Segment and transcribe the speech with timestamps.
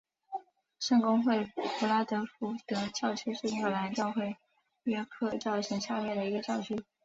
[0.79, 1.43] 圣公会
[1.79, 4.35] 布拉德福德教区是英格兰教会
[4.81, 6.83] 约克教省下面的一个教区。